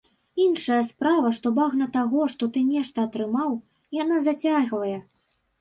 Іншая 0.43 0.79
справа, 0.87 1.29
што 1.39 1.51
багна 1.59 1.87
таго, 1.99 2.21
што 2.35 2.49
ты 2.55 2.63
нешта 2.71 2.97
атрымаў, 3.09 3.55
яна 4.03 4.17
зацягвае. 4.31 4.97